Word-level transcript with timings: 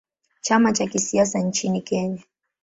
Chama 0.41 0.73
cha 0.73 0.85
kisiasa 0.87 1.39
nchini 1.39 1.81
Kenya. 1.81 2.21